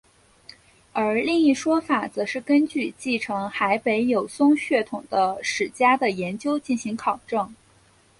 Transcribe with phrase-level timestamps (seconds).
[0.93, 7.53] 而另一说法则是根据继承海北友松血统的史家的研究进行考证。